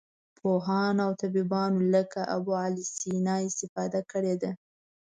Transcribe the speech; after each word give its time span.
پوهانو 0.37 1.01
او 1.07 1.11
طبیبانو 1.21 1.79
لکه 1.93 2.21
ابوعلي 2.35 2.85
سینا 2.97 3.35
استفاده 3.47 4.01
کړې 4.11 4.35
ده. 4.41 4.51